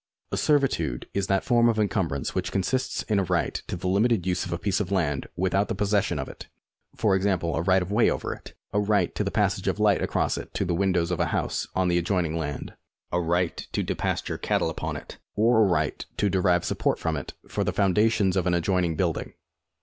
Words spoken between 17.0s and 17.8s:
it for the